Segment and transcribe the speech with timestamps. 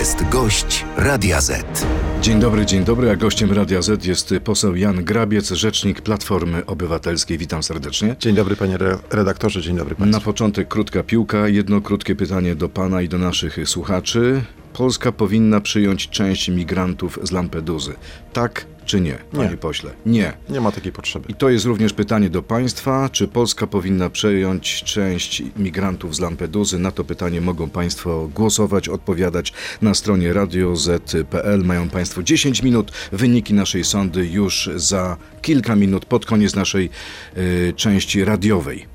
[0.00, 1.86] jest gość Radia Z.
[2.20, 7.38] Dzień dobry, dzień dobry, a gościem Radia Z jest poseł Jan Grabiec, rzecznik Platformy Obywatelskiej.
[7.38, 8.16] Witam serdecznie.
[8.18, 8.78] Dzień dobry panie
[9.10, 10.18] redaktorze, dzień dobry państwu.
[10.18, 14.42] Na początek krótka piłka, jedno krótkie pytanie do pana i do naszych słuchaczy.
[14.72, 17.94] Polska powinna przyjąć część migrantów z Lampeduzy.
[18.32, 19.56] Tak czy nie, panie Nie.
[19.56, 19.90] pośle?
[20.06, 20.32] Nie.
[20.48, 21.24] Nie ma takiej potrzeby.
[21.28, 26.78] I to jest również pytanie do państwa, czy Polska powinna przejąć część migrantów z Lampeduzy?
[26.78, 29.52] Na to pytanie mogą państwo głosować, odpowiadać
[29.82, 31.64] na stronie radioz.pl.
[31.64, 32.92] Mają państwo 10 minut.
[33.12, 36.90] Wyniki naszej sądy już za kilka minut pod koniec naszej
[37.36, 38.86] y, części radiowej.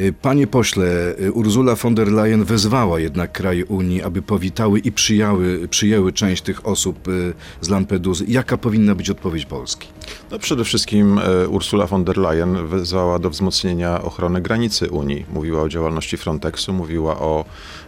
[0.00, 4.92] Y, Panie pośle, y, Ursula von der Leyen wezwała jednak kraje Unii, aby powitały i
[4.92, 8.24] przyjęły, przyjęły część tych osób y, z Lampeduzy.
[8.28, 9.93] Jaka powinna być odpowiedź Polski?
[10.30, 15.26] No przede wszystkim e, Ursula von der Leyen wezwała do wzmocnienia ochrony granicy Unii.
[15.32, 17.44] Mówiła o działalności Frontexu, mówiła o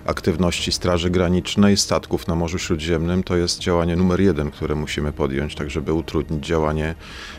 [0.07, 3.23] aktywności Straży Granicznej, statków na Morzu Śródziemnym.
[3.23, 6.95] To jest działanie numer jeden, które musimy podjąć, tak żeby utrudnić działanie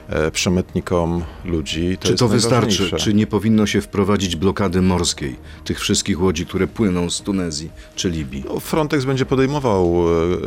[0.10, 1.98] e, przemytnikom ludzi.
[2.00, 2.92] To Czy to wystarczy?
[2.98, 8.10] Czy nie powinno się wprowadzić blokady morskiej tych wszystkich łodzi, które płyną z Tunezji czy
[8.10, 8.44] Libii?
[8.48, 10.38] No, Frontex będzie podejmował e, e,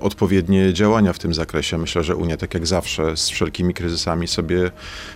[0.00, 1.78] odpowiednie działania w tym zakresie.
[1.78, 4.70] Myślę, że Unia, tak jak zawsze, z wszelkimi kryzysami sobie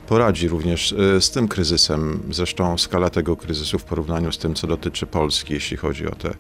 [0.07, 2.23] poradzi również e, z tym kryzysem.
[2.31, 6.35] Zresztą skala tego kryzysu w porównaniu z tym, co dotyczy Polski, jeśli chodzi o te,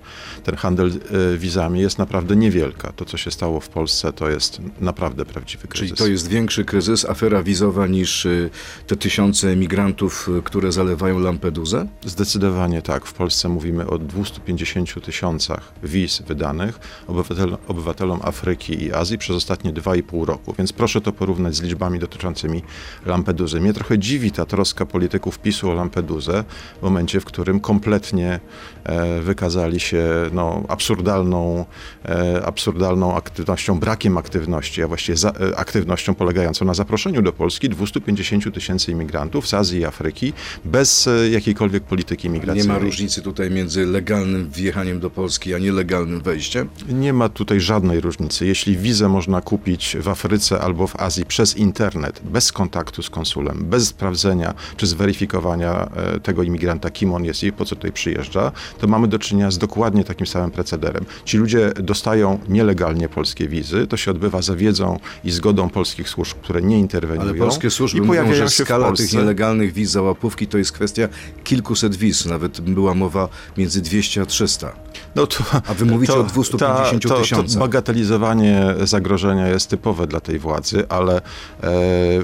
[0.45, 0.89] ten handel
[1.35, 2.93] e, wizami, jest naprawdę niewielka.
[2.93, 5.89] To, co się stało w Polsce, to jest naprawdę prawdziwy kryzys.
[5.89, 8.51] Czyli to jest większy kryzys, afera wizowa niż y,
[8.87, 11.89] te tysiące migrantów, y, które zalewają Lampedusę?
[12.05, 13.07] Zdecydowanie tak.
[13.07, 19.73] W Polsce mówimy o 250 tysiącach wiz wydanych obywatel, obywatelom Afryki i Azji przez ostatnie
[19.73, 20.55] 2,5 roku.
[20.59, 22.63] Więc proszę to porównać z liczbami dotyczącymi
[23.07, 23.61] Lampeduzy.
[23.61, 26.45] Mnie trochę dziwi ta troska polityków PiSu o Lampedusę
[26.81, 28.41] w momencie, w którym kompletnie
[28.85, 31.65] e, wykazali się no, absurdalną,
[32.05, 37.69] e, absurdalną aktywnością, brakiem aktywności, a właściwie za, e, aktywnością polegającą na zaproszeniu do Polski
[37.69, 40.33] 250 tysięcy imigrantów z Azji i Afryki
[40.65, 42.69] bez jakiejkolwiek polityki Nie migracyjnej.
[42.69, 46.69] ma różnicy tutaj między legalnym wjechaniem do Polski, a nielegalnym wejściem?
[46.89, 48.47] Nie ma tutaj żadnej różnicy.
[48.47, 53.65] Jeśli wizę można kupić w Afryce albo w Azji przez internet, bez kontaktu z konsulem,
[53.65, 58.53] bez sprawdzenia czy zweryfikowania e, tego imigranta, kim on jest i po co tutaj przyjeżdża,
[58.79, 61.05] to mamy do czynienia z dokładnie takim samym procederem.
[61.25, 66.37] Ci ludzie dostają nielegalnie polskie wizy, to się odbywa za wiedzą i zgodą polskich służb,
[66.43, 67.31] które nie interweniują.
[67.31, 70.47] Ale polskie służby i mówią, pojawiają że się w skala tych nielegalnych wiz za łapówki
[70.47, 71.09] to jest kwestia
[71.45, 72.27] kilkuset wiz.
[72.27, 74.73] Nawet była mowa między 200 a 300.
[75.15, 77.55] No to, A wy mówicie o 250 to, to, tysiącach.
[77.55, 81.21] to bagatelizowanie zagrożenia jest typowe dla tej władzy, ale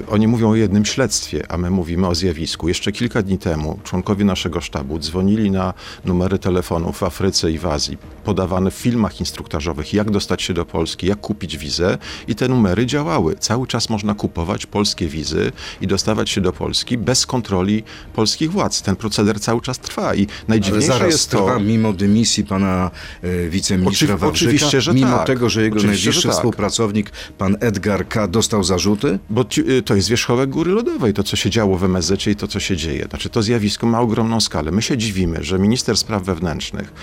[0.09, 2.67] oni mówią o jednym śledztwie, a my mówimy o zjawisku.
[2.67, 5.73] Jeszcze kilka dni temu członkowie naszego sztabu dzwonili na
[6.05, 10.65] numery telefonów w Afryce i w Azji, podawane w filmach instruktażowych, jak dostać się do
[10.65, 13.35] Polski, jak kupić wizę i te numery działały.
[13.35, 17.83] Cały czas można kupować polskie wizy i dostawać się do Polski bez kontroli
[18.13, 18.81] polskich władz.
[18.81, 21.37] Ten proceder cały czas trwa i Ale najdziwniejsze zaraz jest to...
[21.37, 25.27] trwa mimo dymisji pana e, wiceministra Oczywi- Wawrzyka, oczywiście, że mimo tak.
[25.27, 26.37] tego, że jego Oczywiście, najbliższy że tak.
[26.37, 29.10] współpracownik, pan Edgar K., dostał zarzuty?
[29.29, 32.47] Bo y, to jest wierzchołek góry lodowej, to co się działo w MSZ i to
[32.47, 33.05] co się dzieje.
[33.09, 34.71] Znaczy to zjawisko ma ogromną skalę.
[34.71, 36.93] My się dziwimy, że minister spraw wewnętrznych,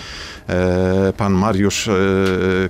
[0.48, 1.92] e, pan Mariusz e,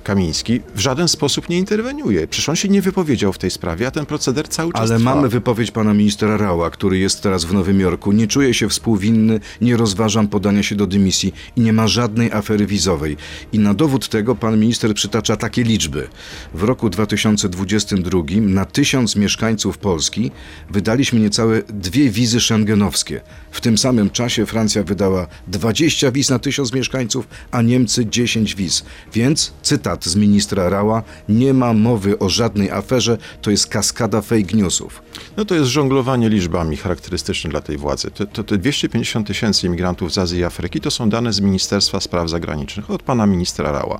[0.03, 2.27] Kamiński, w żaden sposób nie interweniuje.
[2.27, 5.15] Przecież on się nie wypowiedział w tej sprawie, a ten proceder cały czas Ale trwa.
[5.15, 8.11] mamy wypowiedź pana ministra Rała, który jest teraz w Nowym Jorku.
[8.11, 12.65] Nie czuję się współwinny, nie rozważam podania się do dymisji i nie ma żadnej afery
[12.65, 13.17] wizowej.
[13.53, 16.07] I na dowód tego pan minister przytacza takie liczby.
[16.53, 19.28] W roku 2022 na tysiąc mieszkańców
[19.77, 20.31] Polski
[20.69, 23.21] wydaliśmy niecałe dwie wizy szengenowskie.
[23.51, 28.83] W tym samym czasie Francja wydała 20 wiz na tysiąc mieszkańców, a Niemcy 10 wiz.
[29.13, 34.53] Więc, cytat z ministra Rała, nie ma mowy o żadnej aferze, to jest kaskada fake
[34.57, 35.01] newsów.
[35.37, 38.11] No to jest żonglowanie liczbami charakterystyczne dla tej władzy.
[38.11, 41.99] To, to, te 250 tysięcy imigrantów z Azji i Afryki to są dane z Ministerstwa
[41.99, 43.99] Spraw Zagranicznych od pana ministra Rała.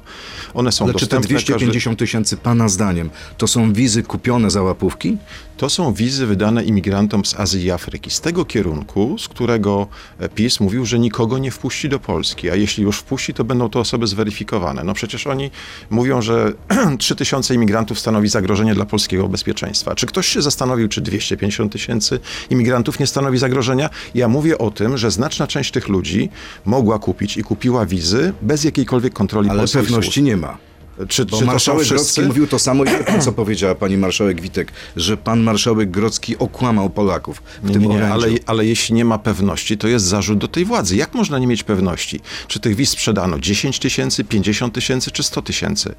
[0.53, 1.35] One są Ale czy te dostępne.
[1.35, 5.17] każdy- 250 tysięcy, pana zdaniem, to są wizy kupione za łapówki?
[5.57, 9.87] To są wizy wydane imigrantom z Azji i Afryki, z tego kierunku, z którego
[10.19, 13.69] e, PiS mówił, że nikogo nie wpuści do Polski, a jeśli już wpuści, to będą
[13.69, 14.83] to osoby zweryfikowane.
[14.83, 15.51] No przecież oni
[15.89, 16.53] mówią, że
[16.99, 19.95] 3000 imigrantów stanowi zagrożenie dla polskiego bezpieczeństwa.
[19.95, 22.19] Czy ktoś się zastanowił, czy 250 tysięcy
[22.49, 23.89] imigrantów nie stanowi zagrożenia?
[24.15, 26.29] Ja mówię o tym, że znaczna część tych ludzi
[26.65, 30.25] mogła kupić i kupiła wizy bez jakiejkolwiek kontroli Ale polskich pewności służb.
[30.25, 30.68] nie ma.
[31.07, 31.87] Czy, Bo czy marszałek?
[31.87, 32.83] Grodzki mówił to samo,
[33.25, 37.87] co powiedziała pani marszałek Witek, że pan marszałek Grodzki okłamał Polaków w Nie, tym nie,
[37.87, 40.95] nie, ale, ale jeśli nie ma pewności, to jest zarzut do tej władzy.
[40.95, 42.19] Jak można nie mieć pewności?
[42.47, 45.95] Czy tych wiz sprzedano 10 tysięcy, 50 tysięcy czy 100 tysięcy?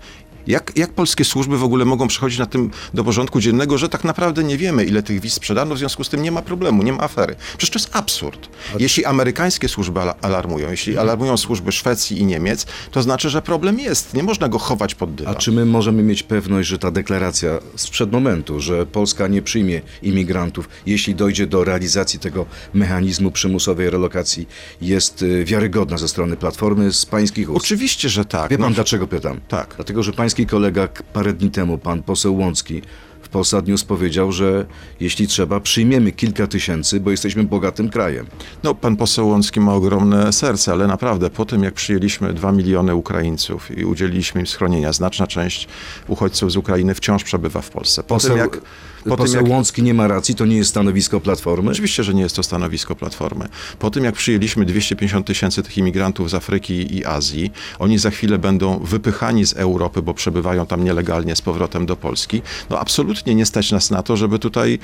[0.51, 4.05] Jak, jak polskie służby w ogóle mogą przychodzić na tym do porządku dziennego, że tak
[4.05, 6.93] naprawdę nie wiemy, ile tych wiz sprzedano, w związku z tym nie ma problemu, nie
[6.93, 7.37] ma afery.
[7.59, 8.49] Przecież to jest absurd.
[8.79, 13.79] Jeśli amerykańskie służby ala- alarmują, jeśli alarmują służby Szwecji i Niemiec, to znaczy, że problem
[13.81, 14.15] jest.
[14.15, 15.35] Nie można go chować pod dywan.
[15.35, 19.81] A czy my możemy mieć pewność, że ta deklaracja sprzed momentu, że Polska nie przyjmie
[20.03, 24.49] imigrantów, jeśli dojdzie do realizacji tego mechanizmu przymusowej relokacji,
[24.83, 27.65] jest y, wiarygodna ze strony Platformy z pańskich ust?
[27.65, 28.51] Oczywiście, że tak.
[28.51, 29.41] Wie pan No, dlaczego pytam?
[29.49, 29.73] Tak.
[29.77, 32.83] Dlatego, że pański kolega parę dni temu, pan poseł Łącki,
[33.23, 34.67] w Polsat News powiedział, że
[35.01, 38.27] jeśli trzeba, przyjmiemy kilka tysięcy, bo jesteśmy bogatym krajem.
[38.63, 42.95] No, pan poseł Łącki ma ogromne serce, ale naprawdę po tym, jak przyjęliśmy 2 miliony
[42.95, 45.69] Ukraińców i udzieliliśmy im schronienia, znaczna część
[46.09, 48.03] uchodźców z Ukrainy wciąż przebywa w Polsce.
[48.03, 48.61] Po Poseł, tym, jak,
[49.05, 51.71] po tym, poseł jak Łącki nie ma racji, to nie jest stanowisko Platformy.
[51.71, 53.49] Oczywiście, że nie jest to stanowisko Platformy.
[53.79, 58.39] Po tym, jak przyjęliśmy 250 tysięcy tych imigrantów z Afryki i Azji, oni za chwilę
[58.39, 62.43] będą wypychani z Europy, bo przebywają tam nielegalnie z powrotem do Polski.
[62.71, 64.79] No absolutnie nie stać nas na to, żeby tutaj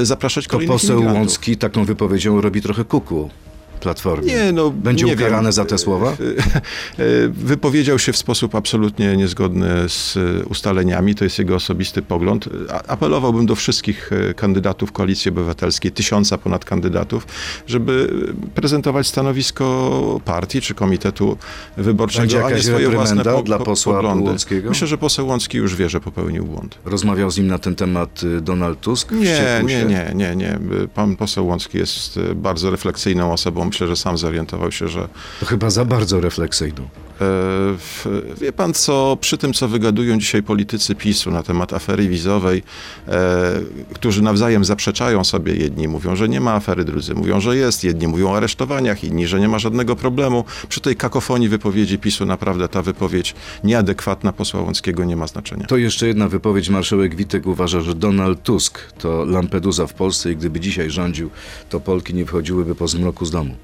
[0.00, 1.20] e, zapraszać To kolejnych poseł imigrantów.
[1.20, 3.30] Łącki taką wypowiedzią robi trochę kuku
[3.84, 4.26] Platformie.
[4.34, 5.52] Nie, no, Będzie nie ukarany wiem.
[5.52, 6.16] za te słowa?
[6.98, 12.48] E, Wypowiedział się w sposób absolutnie niezgodny z e, ustaleniami, to jest jego osobisty pogląd.
[12.88, 17.26] Apelowałbym do wszystkich e, kandydatów Koalicji Obywatelskiej, tysiąca ponad kandydatów,
[17.66, 18.10] żeby
[18.46, 21.36] e, prezentować stanowisko partii czy komitetu
[21.76, 24.28] wyborczego, Będzie a nie swoje własne po, dla po, posła poglądy.
[24.30, 24.68] Łąckiego?
[24.68, 26.78] Myślę, że poseł Łącki już wie, że popełnił błąd.
[26.84, 29.12] Rozmawiał z nim na ten temat y, Donald Tusk?
[29.12, 30.58] Nie, nie, nie, nie, nie.
[30.94, 33.70] Pan poseł Łącki jest e, bardzo refleksyjną osobą.
[33.74, 35.08] Myślę, że sam zorientował się, że
[35.40, 36.88] To chyba za bardzo refleksyjną.
[37.20, 42.62] E, Wie pan co, przy tym co wygadują dzisiaj politycy PiSu na temat afery wizowej,
[43.08, 43.60] e,
[43.94, 48.06] którzy nawzajem zaprzeczają sobie, jedni mówią, że nie ma afery, drudzy mówią, że jest, jedni
[48.06, 50.44] mówią o aresztowaniach, inni, że nie ma żadnego problemu.
[50.68, 53.34] Przy tej kakofonii wypowiedzi PiSu naprawdę ta wypowiedź
[53.64, 55.66] nieadekwatna posła Łąckiego nie ma znaczenia.
[55.66, 56.68] To jeszcze jedna wypowiedź.
[56.68, 61.30] Marszałek Witek uważa, że Donald Tusk to Lampedusa w Polsce i gdyby dzisiaj rządził,
[61.68, 63.56] to Polki nie wchodziłyby po zmroku z domu.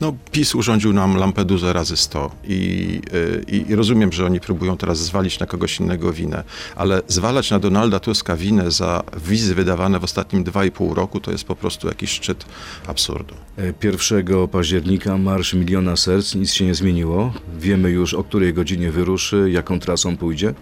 [0.00, 4.76] No, PiS urządził nam Lampedusę razy 100 i, y, i, i rozumiem, że oni próbują
[4.76, 6.44] teraz zwalić na kogoś innego winę,
[6.76, 11.44] ale zwalać na Donalda Tuska winę za wizy wydawane w ostatnim 2,5 roku to jest
[11.44, 12.44] po prostu jakiś szczyt
[12.86, 13.34] absurdu.
[13.58, 17.32] E, 1 października Marsz Miliona Serc, nic się nie zmieniło.
[17.58, 20.54] Wiemy już, o której godzinie wyruszy, jaką trasą pójdzie.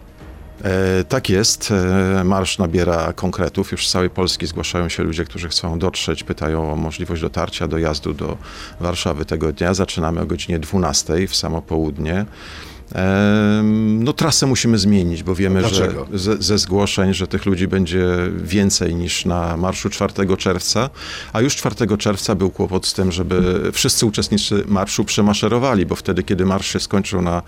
[0.64, 1.70] E, tak jest.
[1.70, 3.72] E, marsz nabiera konkretów.
[3.72, 8.14] Już z całej Polski zgłaszają się ludzie, którzy chcą dotrzeć, pytają o możliwość dotarcia, dojazdu
[8.14, 8.36] do
[8.80, 9.74] Warszawy tego dnia.
[9.74, 12.26] Zaczynamy o godzinie 12 w samo południe.
[12.94, 13.62] E,
[13.98, 16.06] no trasę musimy zmienić, bo wiemy, Dlaczego?
[16.12, 18.06] że ze, ze zgłoszeń, że tych ludzi będzie
[18.42, 20.90] więcej niż na marszu 4 czerwca,
[21.32, 26.22] a już 4 czerwca był kłopot z tym, żeby wszyscy uczestnicy marszu przemaszerowali, bo wtedy,
[26.22, 27.42] kiedy marsz się skończył na,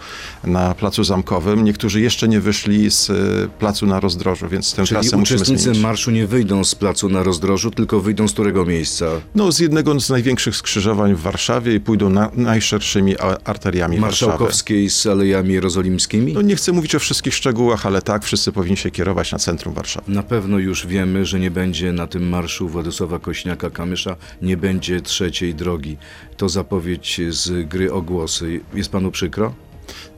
[0.45, 5.01] na Placu Zamkowym, niektórzy jeszcze nie wyszli z y, Placu na Rozdrożu, więc tę Czyli
[5.01, 5.83] trasę musimy uczestnicy zmienić.
[5.83, 9.07] marszu nie wyjdą z placu na rozdrożu, tylko wyjdą z którego miejsca?
[9.35, 13.15] No, z jednego z największych skrzyżowań w Warszawie i pójdą na, najszerszymi
[13.45, 14.31] arteriami Warszawy.
[14.31, 14.97] Marszałkowskiej z
[15.35, 16.33] Alejami Jerozolimskimi?
[16.33, 19.75] No, nie chcę mówić o wszystkich szczegółach, ale tak, wszyscy powinni się kierować na centrum
[19.75, 20.13] Warszawy.
[20.13, 25.55] Na pewno już wiemy, że nie będzie na tym marszu Władysława Kośniaka-Kamysza, nie będzie trzeciej
[25.55, 25.97] drogi.
[26.37, 28.61] To zapowiedź z gry o głosy.
[28.75, 29.55] Jest panu przykro?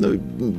[0.01, 0.09] No,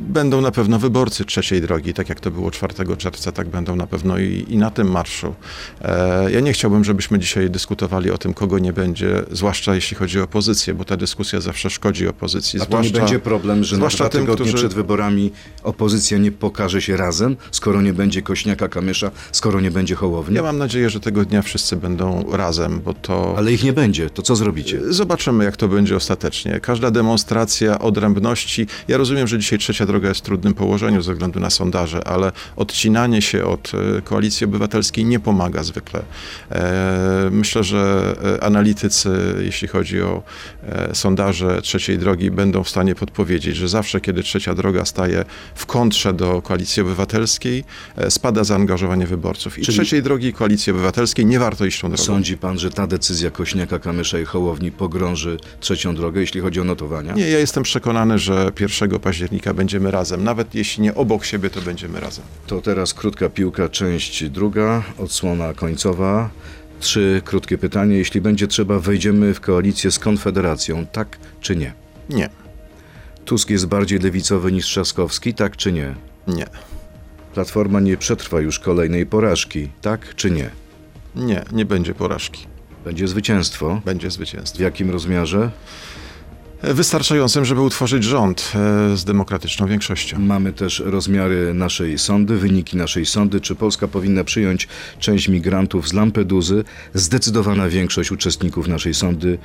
[0.10, 3.88] będą na pewno wyborcy trzeciej drogi, tak jak to było 4 czerwca, tak będą na
[3.88, 5.36] pewno i, i na tym marszu.
[5.82, 10.20] E, ja nie chciałbym, żebyśmy dzisiaj dyskutowali o tym, kogo nie będzie, zwłaszcza jeśli chodzi
[10.20, 12.62] o opozycję, bo ta dyskusja zawsze szkodzi opozycji.
[12.62, 15.32] A to nie będzie problem, że na zwłaszcza dwa tym, tygodnie którzy- przed wyborami
[15.64, 20.36] opozycja nie pokaże się razem, skoro nie będzie Kośniaka-Kamysza, skoro nie będzie Hołowni?
[20.36, 23.34] Ja mam nadzieję, że tego dnia wszyscy będą razem, bo to...
[23.38, 24.10] Ale ich nie będzie.
[24.10, 24.94] To co zrobicie?
[24.94, 26.60] Zobaczymy, jak to będzie ostatecznie.
[26.60, 28.68] Każda demonstracja odrębności.
[28.88, 32.32] Ja rozumiem, że dzisiaj trzecia droga jest w trudnym położeniu ze względu na sondaże, ale
[32.56, 36.04] odcinanie się od e, koalicji obywatelskiej nie pomaga zwykle.
[36.52, 39.10] E, Myślę, że e, analitycy,
[39.42, 40.24] jeśli chodzi o
[40.94, 45.26] sondaże trzeciej drogi, będą w stanie podpowiedzieć, że zawsze, kiedy trzecia droga staje
[45.56, 47.64] w kontrze do koalicji obywatelskiej,
[48.10, 49.60] spada zaangażowanie wyborców.
[49.60, 52.04] I Czyli- trzeciej drogi koalicji obywatelskiej nie warto iść tą drogą.
[52.04, 57.14] Sądzi pan, że ta decyzja Kośniaka-Kamysza i Hołowni pogrąży trzecią drogę, jeśli chodzi o notowania?
[57.14, 59.13] Nie, ja jestem przekonany, że 1 października
[59.56, 60.24] będziemy razem.
[60.24, 62.26] Nawet jeśli nie obok siebie, to będziemy razem.
[62.48, 66.30] To teraz krótka piłka, część druga, odsłona końcowa.
[66.80, 67.98] Trzy krótkie pytania.
[67.98, 71.74] Jeśli będzie trzeba, wejdziemy w koalicję z Konfederacją, tak czy nie?
[72.10, 72.30] Nie,
[73.26, 75.96] Tusk jest bardziej lewicowy niż Trzaskowski, tak czy nie?
[76.28, 76.46] nie,
[77.34, 80.50] Platforma nie przetrwa już kolejnej porażki, tak czy nie?
[81.16, 82.48] nie, nie będzie porażki.
[82.86, 83.82] Będzie zwycięstwo.
[83.86, 84.64] Będzie W zwycięstwo.
[84.64, 85.52] jakim rozmiarze?
[86.64, 90.20] Wystarczającym, żeby utworzyć rząd e, z demokratyczną większością.
[90.20, 93.42] Mamy też rozmiary naszej sądy, wyniki naszej sądy.
[93.42, 94.68] Czy Polska powinna przyjąć
[95.00, 96.64] część migrantów z Lampeduzy?
[96.94, 99.38] Zdecydowana większość uczestników naszej sądy,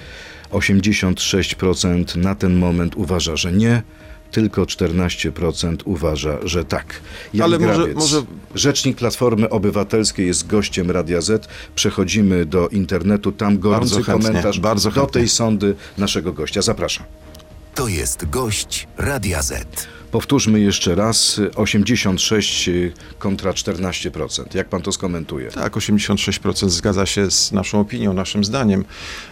[0.52, 3.82] 86% na ten moment uważa, że nie.
[4.30, 7.00] Tylko 14% uważa, że tak.
[7.35, 8.23] Jan Ale może- Grabiec, może-
[8.54, 11.49] rzecznik Platformy Obywatelskiej jest gościem Radia Z.
[11.75, 15.12] Przechodzimy do internetu, tam gorący Bardzo chętnie, komentarz bardzo do chętnie.
[15.20, 16.62] tej sądy naszego gościa.
[16.62, 17.06] Zapraszam.
[17.75, 19.66] To jest gość Radia Z.
[20.10, 22.70] Powtórzmy jeszcze raz, 86
[23.18, 24.54] kontra 14%.
[24.54, 25.50] Jak pan to skomentuje?
[25.50, 28.84] Tak, 86% zgadza się z naszą opinią, naszym zdaniem,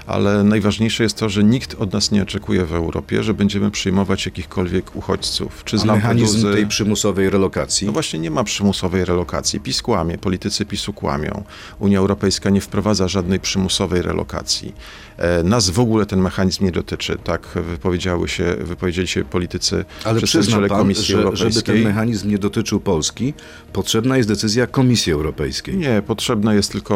[0.07, 4.27] ale najważniejsze jest to, że nikt od nas nie oczekuje w Europie, że będziemy przyjmować
[4.27, 5.65] jakichkolwiek uchodźców.
[5.65, 7.87] Czy z A mechanizm Lampeduzy- tej przymusowej relokacji?
[7.87, 9.61] No właśnie nie ma przymusowej relokacji.
[9.61, 11.45] PiS kłamie, politycy PiSu kłamią.
[11.79, 14.75] Unia Europejska nie wprowadza żadnej przymusowej relokacji.
[15.19, 17.19] E, nas w ogóle ten mechanizm nie dotyczy.
[17.25, 21.63] Tak wypowiedziały się, wypowiedzieli się politycy, Ale przedstawiciele pan, Komisji że, żeby Europejskiej.
[21.63, 23.35] ten mechanizm nie dotyczył Polski,
[23.77, 25.77] potrzebna jest decyzja Komisji Europejskiej.
[25.77, 26.95] Nie, potrzebne jest tylko...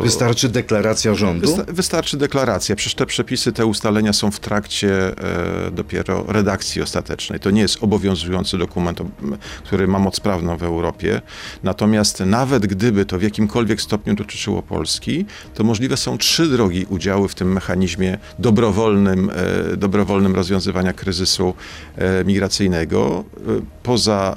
[0.00, 1.46] e, Wystarczy deklaracja rządu?
[1.46, 2.76] Wysta- wystarczy deklaracja.
[2.76, 5.18] Przecież te przepisy, te ustalenia są w trakcie
[5.68, 7.40] e, dopiero redakcji ostatecznej.
[7.40, 8.98] To nie jest obowiązujący dokument,
[9.64, 11.20] który ma moc prawną w Europie.
[11.62, 17.28] Natomiast nawet gdyby to w jakimkolwiek stopniu dotyczyło Polski, to możliwe są trzy drogi udziału
[17.28, 19.30] w tym mechanizmie dobrowolnym,
[19.72, 21.54] e, dobrowolnym rozwiązywania kryzysu
[21.96, 23.24] e, migracyjnego.
[23.36, 24.36] E, poza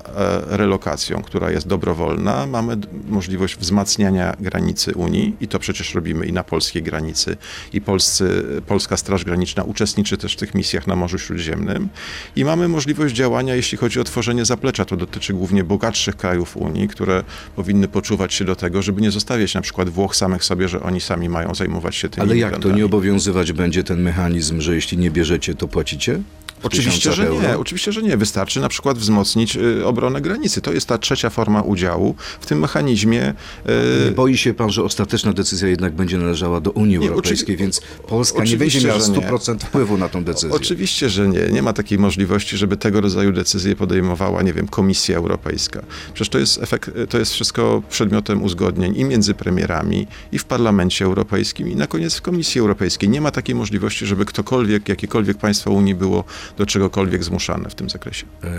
[0.51, 2.77] e, relokacją, która jest dobrowolna, mamy
[3.09, 7.37] możliwość wzmacniania granicy Unii i to przecież robimy i na polskiej granicy
[7.73, 11.89] i polscy, Polska Straż Graniczna uczestniczy też w tych misjach na Morzu Śródziemnym
[12.35, 14.85] i mamy możliwość działania, jeśli chodzi o tworzenie zaplecza.
[14.85, 17.23] To dotyczy głównie bogatszych krajów Unii, które
[17.55, 21.01] powinny poczuwać się do tego, żeby nie zostawiać na przykład Włoch samych sobie, że oni
[21.01, 24.97] sami mają zajmować się tymi Ale jak to nie obowiązywać będzie ten mechanizm, że jeśli
[24.97, 26.21] nie bierzecie, to płacicie?
[26.63, 27.29] Oczywiście, że nie.
[27.29, 27.59] euro?
[27.59, 28.17] Oczywiście, że nie.
[28.17, 30.61] Wystarczy na przykład wzmocnić y, obronę granicy.
[30.61, 33.29] To jest ta trzecia forma udziału w tym mechanizmie.
[33.29, 37.57] y, Nie boi się pan, że ostateczna decyzja jednak będzie należała do Unii Nie, Europejskiej,
[37.57, 39.17] więc Polska nie będzie miała że nie.
[39.17, 40.51] 100% wpływu na tą decyzję.
[40.55, 41.39] Oczywiście, że nie.
[41.51, 45.81] Nie ma takiej możliwości, żeby tego rodzaju decyzje podejmowała, nie wiem, Komisja Europejska.
[46.13, 51.05] Przecież to jest, efekt, to jest wszystko przedmiotem uzgodnień i między premierami, i w Parlamencie
[51.05, 53.09] Europejskim, i na koniec w Komisji Europejskiej.
[53.09, 56.23] Nie ma takiej możliwości, żeby ktokolwiek, jakiekolwiek państwo Unii było
[56.57, 58.25] do czegokolwiek zmuszane w tym zakresie.
[58.43, 58.49] E,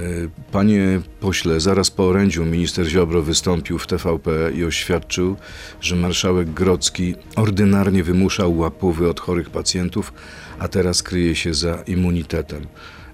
[0.52, 5.37] Panie pośle, zaraz po orędziu minister Ziobro wystąpił w TVP i oświadczył,
[5.81, 10.12] że marszałek Grodzki ordynarnie wymuszał łapówy od chorych pacjentów,
[10.59, 12.66] a teraz kryje się za immunitetem.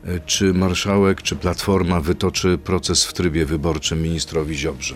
[0.05, 4.95] E, Czy marszałek, czy Platforma wytoczy proces w trybie wyborczym ministrowi Ziobrze?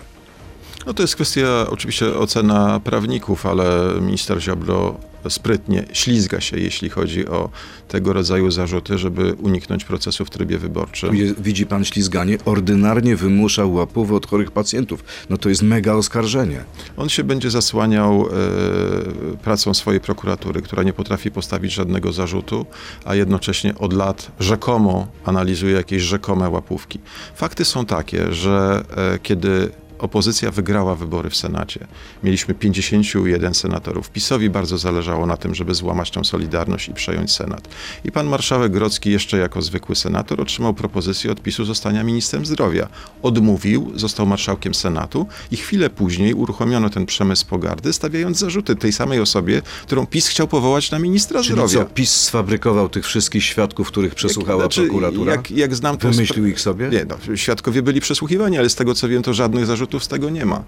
[0.87, 7.27] No to jest kwestia oczywiście ocena prawników, ale minister Ziobro sprytnie ślizga się, jeśli chodzi
[7.27, 7.49] o
[7.87, 11.15] tego rodzaju zarzuty, żeby uniknąć procesu w trybie wyborczym.
[11.39, 12.37] Widzi pan ślizganie?
[12.45, 15.03] Ordynarnie wymuszał łapówy od chorych pacjentów.
[15.29, 16.63] No to jest mega oskarżenie.
[16.97, 22.65] On się będzie zasłaniał e, pracą swojej prokuratury, która nie potrafi postawić żadnego zarzutu,
[23.05, 26.99] a jednocześnie od lat rzekomo analizuje jakieś rzekome łapówki.
[27.35, 31.87] Fakty są takie, że e, kiedy opozycja wygrała wybory w Senacie.
[32.23, 34.09] Mieliśmy 51 senatorów.
[34.09, 37.67] PiSowi bardzo zależało na tym, żeby złamać tą solidarność i przejąć Senat.
[38.05, 42.87] I pan marszałek Grodzki jeszcze jako zwykły senator otrzymał propozycję od PiSu zostania ministrem zdrowia.
[43.21, 49.19] Odmówił, został marszałkiem Senatu i chwilę później uruchomiono ten przemysł pogardy, stawiając zarzuty tej samej
[49.19, 51.79] osobie, którą PiS chciał powołać na ministra Czyli zdrowia.
[51.79, 55.31] co, PiS sfabrykował tych wszystkich świadków, których przesłuchała Znaczy, prokuratura?
[55.31, 56.89] Jak, jak znam Wymyślił ich sobie?
[56.89, 60.29] Nie, no, świadkowie byli przesłuchiwani, ale z tego co wiem, to żadnych zarzutów z tego
[60.29, 60.63] nie ma.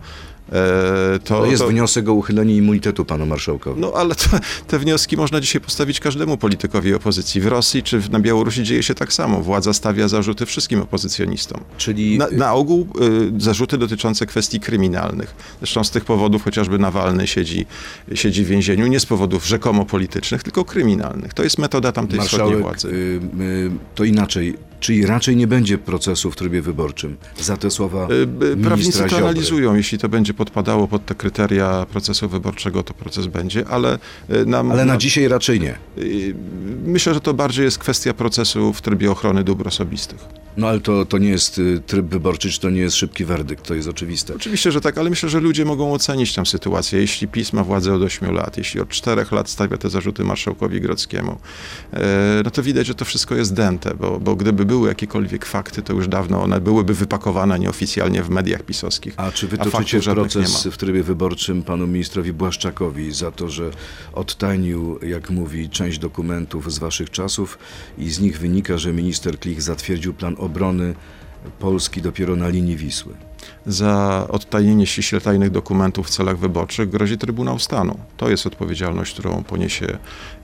[0.51, 3.81] E, to, To jest to, wniosek o uchylenie immunitetu panu marszałkowi.
[3.81, 4.23] No ale to,
[4.67, 7.41] te wnioski można dzisiaj postawić każdemu politykowi opozycji.
[7.41, 9.41] W Rosji czy na Białorusi dzieje się tak samo.
[9.41, 11.61] Władza stawia zarzuty wszystkim opozycjonistom.
[11.77, 12.87] Czyli Na, na ogół
[13.37, 15.35] y, zarzuty dotyczące kwestii kryminalnych.
[15.59, 17.65] Zresztą z tych powodów chociażby Nawalny siedzi,
[18.13, 21.33] siedzi w więzieniu nie z powodów rzekomo politycznych, tylko kryminalnych.
[21.33, 22.87] To jest metoda tamtej wschodniej marszałek, władzy.
[22.87, 28.07] y, y, to inaczej, czyli raczej nie będzie procesu w trybie wyborczym za te słowa
[28.11, 29.75] Y, y, Prawnicy ministra to analizują.
[29.75, 34.71] Jeśli to będzie podpadało pod te kryteria procesu wyborczego, to proces będzie, ale y, nam...
[34.71, 35.75] Ale na dzisiaj raczej nie.
[35.97, 36.35] y,
[36.85, 40.19] Myślę, że to bardziej jest kwestia procesu w trybie ochrony dóbr osobistych.
[40.57, 43.73] No ale to, to nie jest tryb wyborczy, czy to nie jest szybki werdykt, to
[43.73, 44.35] jest oczywiste.
[44.35, 46.99] Oczywiście, że tak, ale myślę, że ludzie mogą ocenić tę sytuację.
[46.99, 50.81] Jeśli PiS ma władzę od 8 lat, jeśli od 4 lat stawia te zarzuty marszałkowi
[50.81, 51.37] Grodzkiemu,
[51.93, 55.81] e, no to widać, że to wszystko jest dęte, bo, bo gdyby były jakiekolwiek fakty,
[55.81, 59.13] to już dawno one byłyby wypakowane nieoficjalnie w mediach pisowskich.
[59.17, 63.71] A czy wytoczycie nie proces w trybie wyborczym panu ministrowi Błaszczakowi za to, że
[64.13, 67.57] odtajnił, jak mówi, część dokumentów z waszych czasów
[67.97, 70.95] i z nich wynika, że minister Klich zatwierdził plan obrony
[71.59, 73.28] Polski dopiero na linii Wisły?
[73.65, 77.99] Za odtajnienie ściśle tajnych dokumentów w celach wyborczych grozi Trybunał Stanu.
[78.17, 79.97] To jest odpowiedzialność, którą poniesie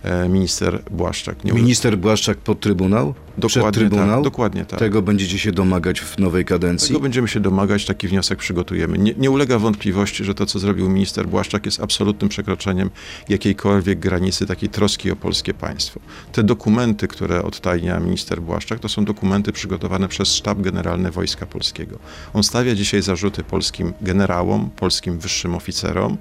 [0.04, 1.44] e, minister Błaszczak.
[1.44, 3.14] Nie Minister Błaszczak pod Trybunał?
[3.14, 4.16] Przed Dokładnie Trybunał?
[4.16, 4.80] tak, dokładnie tak.
[4.80, 6.88] Tego będziecie się domagać w nowej kadencji?
[6.88, 8.98] Tego będziemy się domagać, taki wniosek przygotujemy.
[8.98, 12.90] Nie, nie ulega wątpliwości, że to, co zrobił minister Błaszczak, jest absolutnym przekroczeniem
[13.30, 16.00] jakiejkolwiek granicy takiej troski o polskie państwo.
[16.32, 22.00] Te dokumenty, które odtajnia minister Błaszczak, to są dokumenty przygotowane przez Sztab Generalny Wojska Polskiego.
[22.34, 26.18] On stawia dzisiaj zarzuty polskim generałom, polskim wyższym oficerom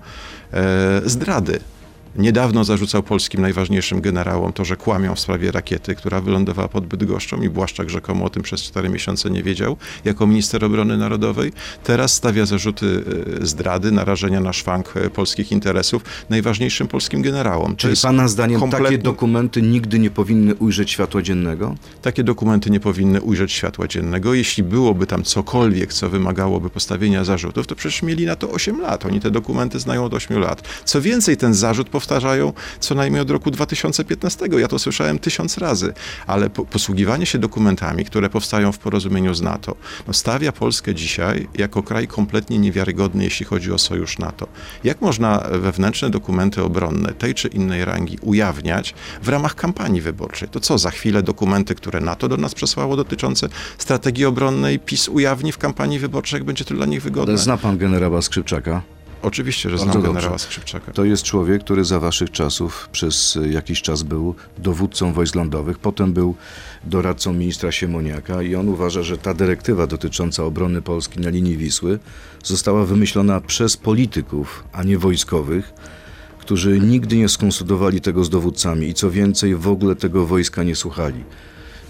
[0.52, 1.60] e, zdrady.
[2.16, 7.42] Niedawno zarzucał polskim najważniejszym generałom to, że kłamią w sprawie rakiety, która wylądowała pod Bydgoszczą
[7.42, 11.52] i Błaszczak rzekomo o tym przez cztery miesiące nie wiedział, jako minister obrony narodowej.
[11.84, 13.04] Teraz stawia zarzuty
[13.42, 17.76] e, zdrady, narażenia na szwank e, polskich interesów najważniejszym polskim generałom.
[17.76, 21.74] Czyli pana zdaniem takie kompletnie- dokumenty nigdy nie powinny ujrzeć światła dziennego?
[22.02, 24.34] Takie dokumenty nie powinny ujrzeć światła dziennego.
[24.34, 29.06] Jeśli byłoby tam cokolwiek, co wymagałoby postawienia zarzutów, to przecież mieli na to 8 lat.
[29.06, 30.62] Oni te dokumenty znają od 8 lat.
[30.84, 34.46] Co więcej, ten zarzut powtarzają co najmniej od roku 2015.
[34.58, 35.92] Ja to słyszałem tysiąc razy.
[36.26, 41.48] Ale po, posługiwanie się dokumentami, które powstają w porozumieniu z NATO, no stawia Polskę dzisiaj
[41.54, 44.46] jako kraj kompletnie niewiarygodny, jeśli chodzi o sojusz NATO.
[44.84, 50.48] Jak można wewnętrzne dokumenty obronne tej czy innej rangi ujawniać w ramach kampanii wyborczej?
[50.48, 55.52] To co, za chwilę dokumenty, które NATO do nas przesłało dotyczące strategii obronnej PiS ujawni
[55.52, 57.38] w kampanii wyborczej, jak będzie to dla nich wygodne?
[57.38, 58.82] Zna pan generała Skrzypczaka?
[59.24, 60.14] Oczywiście, że Bardzo znam dobrze.
[60.14, 60.92] generała Skrzypczaka.
[60.92, 65.78] To jest człowiek, który za waszych czasów przez y, jakiś czas był dowódcą wojsk lądowych,
[65.78, 66.34] potem był
[66.84, 71.98] doradcą ministra Siemoniaka i on uważa, że ta dyrektywa dotycząca obrony Polski na linii Wisły
[72.44, 75.72] została wymyślona przez polityków, a nie wojskowych,
[76.38, 80.76] którzy nigdy nie skonsultowali tego z dowódcami i co więcej w ogóle tego wojska nie
[80.76, 81.24] słuchali.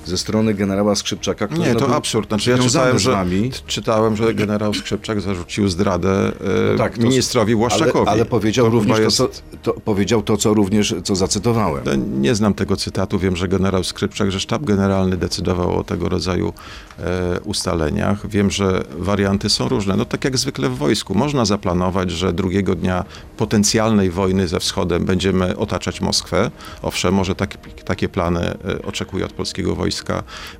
[0.04, 2.28] Ze strony generała Skrzypczaka, który Nie, no, to był absurd.
[2.28, 3.24] Znaczy, ja czytałem że,
[3.66, 6.32] czytałem, że generał Skrzypczak zarzucił zdradę e,
[6.72, 7.98] No tak, to- ministrowi Błaszczakowi.
[7.98, 11.84] Ale, ale powiedział, To również jest- to, co, to, powiedział to, co również co zacytowałem.
[11.86, 13.18] No, Nie znam tego cytatu.
[13.18, 16.52] Wiem, że generał Skrzypczak, że sztab generalny decydował o tego rodzaju
[16.98, 18.28] e, ustaleniach.
[18.28, 19.96] Wiem, że warianty są różne.
[19.96, 21.14] No tak jak zwykle w wojsku.
[21.14, 23.04] Można zaplanować, że drugiego dnia
[23.36, 26.50] potencjalnej wojny ze wschodem będziemy otaczać Moskwę.
[26.82, 29.93] Owszem, może tak, takie plany e, oczekuje od polskiego wojska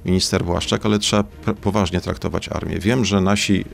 [0.04, 1.24] minister Błaszczak, ale trzeba
[1.60, 2.78] poważnie traktować armię.
[2.78, 3.64] Wiem, że nasi,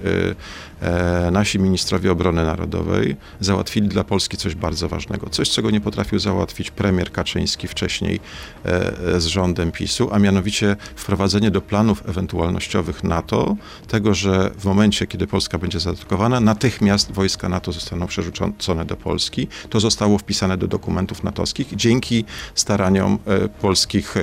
[0.80, 5.30] e, e, nasi ministrowie obrony narodowej załatwili dla Polski coś bardzo ważnego.
[5.30, 8.20] Coś, czego nie potrafił załatwić premier Kaczyński wcześniej
[8.64, 13.56] e, z rządem PiSu, a mianowicie wprowadzenie do planów ewentualnościowych NATO
[13.88, 19.48] tego, że w momencie, kiedy Polska będzie zaatakowana, natychmiast wojska NATO zostaną przerzucone do Polski.
[19.70, 24.14] To zostało wpisane do dokumentów natowskich dzięki staraniom e, polskich,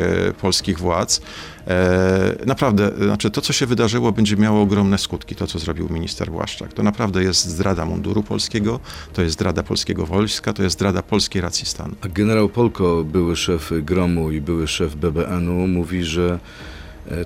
[0.41, 1.21] polskich władz.
[1.68, 6.32] E, naprawdę, znaczy to, co się wydarzyło, będzie miało ogromne skutki, to, co zrobił minister
[6.32, 6.74] Błaszczak.
[6.74, 8.80] To naprawdę jest zdrada munduru polskiego,
[9.13, 11.96] to jest zdrada polskiego wojska, to jest zdrada polskiej racji stanu.
[12.02, 16.40] A generał Polko, były szef Gromu i były szef BBN-u, mówi, że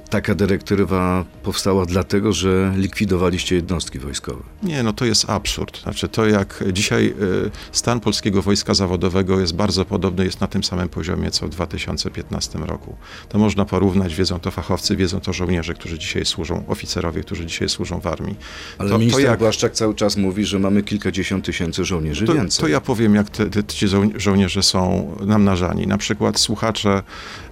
[0.10, 4.44] taka dyrektywa powstała dlatego, że likwidowaliście jednostki wojskowe.
[4.64, 5.82] Nie, no to jest absurd.
[5.84, 7.14] Znaczy to jak dzisiaj
[7.46, 11.50] y, stan polskiego wojska zawodowego jest bardzo podobny, jest na tym samym poziomie co w
[11.50, 12.96] 2015 roku.
[13.30, 17.70] To można porównać, wiedzą to fachowcy, wiedzą to żołnierze, którzy dzisiaj służą, oficerowie, którzy dzisiaj
[17.70, 18.36] służą w armii.
[18.78, 22.34] Ale to, minister to jak, Błaszczak cały czas mówi, że mamy kilkadziesiąt tysięcy żołnierzy to,
[22.34, 22.62] więcej.
[22.62, 25.88] to ja powiem, jak te, te, ci żoł- żołnierze są namnażani.
[25.88, 27.51] Na przykład słuchacze e, e,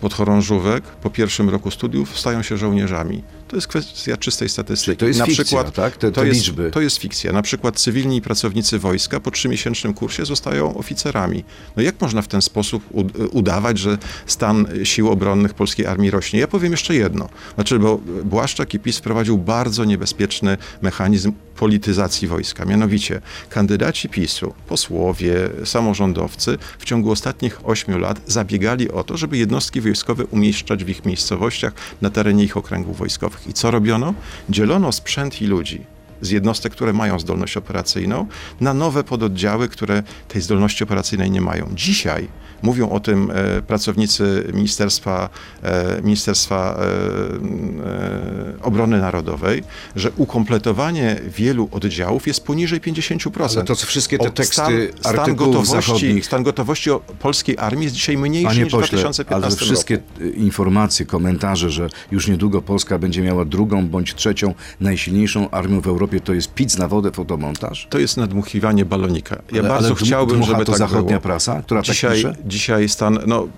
[0.00, 3.22] podchorążówek po pierwszym roku studiów stają się żołnierzami.
[3.48, 4.86] To jest kwestia czystej statystyki.
[4.86, 5.96] Czyli to jest Na fikcja, przykład, tak?
[5.96, 6.70] Te- te to jest, liczby.
[6.70, 7.32] To jest fikcja.
[7.32, 11.44] Na przykład cywilni pracownicy wojska po trzymiesięcznym kursie zostają oficerami.
[11.76, 12.82] No jak można w ten sposób
[13.32, 16.40] udawać, że stan sił obronnych polskiej armii rośnie?
[16.40, 17.28] Ja powiem jeszcze jedno.
[17.54, 22.64] Znaczy, bo Błaszczak i PiS wprowadził bardzo niebezpieczny mechanizm polityzacji wojska.
[22.64, 29.80] Mianowicie kandydaci PiSu, posłowie, samorządowcy w ciągu ostatnich ośmiu lat zabiegali o to, żeby jednostki
[29.80, 33.35] wojskowe umieszczać w ich miejscowościach na terenie ich okręgów wojskowych.
[33.46, 34.14] I co robiono?
[34.50, 35.84] Dzielono sprzęt i ludzi
[36.20, 38.26] z jednostek, które mają zdolność operacyjną,
[38.60, 41.70] na nowe pododdziały, które tej zdolności operacyjnej nie mają.
[41.74, 42.28] Dzisiaj
[42.62, 45.28] Mówią o tym e, pracownicy Ministerstwa,
[45.62, 49.62] e, Ministerstwa e, Obrony Narodowej,
[49.96, 53.56] że ukompletowanie wielu oddziałów jest poniżej 50%.
[53.56, 57.94] Ale to wszystkie te teksty stan, stan, artykułów gotowości, zachodnich stan gotowości polskiej armii jest
[57.94, 60.36] dzisiaj mniejszy Panie niż w pośle, 2015 ale wszystkie roku.
[60.36, 66.20] informacje, komentarze, że już niedługo Polska będzie miała drugą bądź trzecią najsilniejszą armią w Europie,
[66.20, 67.86] to jest pic na wodę, fotomontaż?
[67.90, 69.42] To jest nadmuchiwanie balonika.
[69.52, 71.20] Ja Ale- bardzo ale chciałbym, żeby to tak zachodnia było.
[71.20, 72.36] prasa, która tak dzisiaj, pisze?
[72.56, 73.48] Dzisiaj stan, no,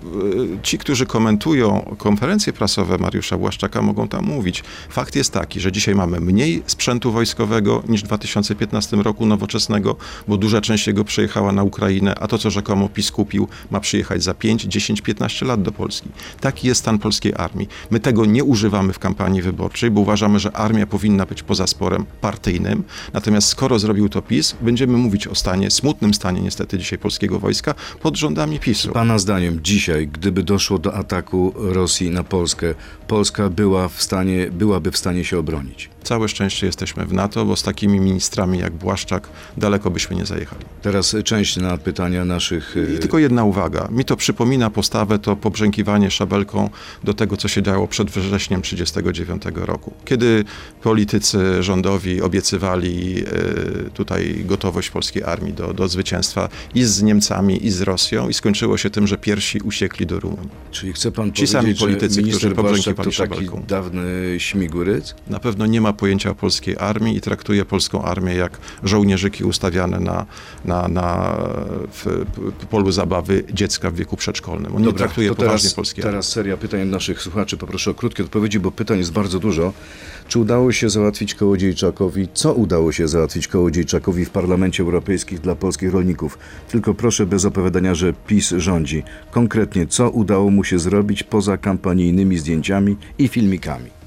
[0.55, 4.63] y, ci, którzy komentują konferencje prasowe Mariusza Błaszczaka mogą tam mówić.
[4.89, 9.95] Fakt jest taki, że dzisiaj mamy mniej sprzętu wojskowego niż w 2015 roku nowoczesnego,
[10.27, 14.23] bo duża część jego przejechała na Ukrainę, a to, co rzekomo PiS kupił, ma przyjechać
[14.23, 16.09] za 5, 10, 15 lat do Polski.
[16.39, 17.67] Taki jest stan polskiej armii.
[17.91, 22.05] My tego nie używamy w kampanii wyborczej, bo uważamy, że armia powinna być poza sporem
[22.21, 22.83] partyjnym.
[23.13, 27.75] Natomiast skoro zrobił to PiS, będziemy mówić o stanie, smutnym stanie niestety dzisiaj polskiego wojska
[28.01, 28.93] pod rządami PiSu.
[28.93, 32.73] Pana zdaniem dzisiaj, gdyby doszło do ataku Rosji na Polskę,
[33.07, 35.89] Polska była w stanie, byłaby w stanie się obronić?
[36.03, 40.65] Całe szczęście jesteśmy w NATO, bo z takimi ministrami jak Błaszczak daleko byśmy nie zajechali.
[40.81, 42.77] Teraz część na pytania naszych...
[42.77, 43.87] y, I tylko jedna uwaga.
[43.91, 46.69] Mi to przypomina postawę, to pobrzękiwanie szabelką
[47.03, 49.93] do tego, co się działo przed wrześniem 1939 roku.
[50.05, 50.45] Kiedy
[50.81, 57.71] politycy rządowi obiecywali e, tutaj gotowość polskiej armii do, do zwycięstwa i z Niemcami, i
[57.71, 60.49] z Rosją i skończyło się tym, że pierwsi uciekli do Rumunii.
[60.71, 63.63] Czyli chce pan Ci sami politycy, którzy pobrzękiwali taki szabelką.
[63.67, 65.15] dawny śmiguryc?
[65.27, 69.99] Na pewno nie ma pojęcia o polskiej armii i traktuje polską armię jak żołnierzyki ustawiane
[69.99, 70.25] na,
[70.65, 71.37] na, na
[71.91, 72.25] w,
[72.59, 74.75] w polu zabawy dziecka w wieku przedszkolnym.
[74.75, 76.11] On nie traktuje poważnie teraz, polskiej armii.
[76.11, 77.57] teraz seria pytań naszych słuchaczy.
[77.57, 79.73] Poproszę o krótkie odpowiedzi, bo pytań jest bardzo dużo.
[80.27, 85.93] Czy udało się załatwić Kołodziejczakowi, co udało się załatwić Kołodziejczakowi w Parlamencie Europejskim dla polskich
[85.93, 86.37] rolników?
[86.71, 89.03] Tylko proszę bez opowiadania, że PiS rządzi.
[89.31, 93.98] Konkretnie, co udało mu się zrobić poza kampanijnymi zdjęciami i filmikami?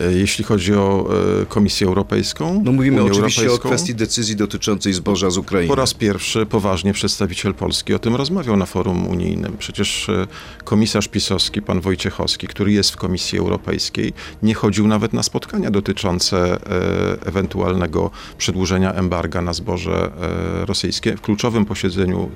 [0.00, 1.08] E, Jeśli chodzi o
[1.42, 5.68] e, Komisję Europejską, No mówimy Unię oczywiście o Europejską, kwestii decyzji dotyczącej zboża z Ukrainy.
[5.68, 9.56] Po raz pierwszy poważnie przedstawiciel Polski o tym rozmawiał na forum unijnym.
[9.58, 10.26] Przecież e,
[10.64, 16.58] komisarz pisowski, pan Wojciechowski, który jest w Komisji Europejskiej, nie chodził nawet na spotkania dotyczące
[17.26, 20.10] ewentualnego przedłużenia embarga na zboże
[20.66, 21.16] rosyjskie.
[21.16, 22.30] W kluczowym posiedzeniu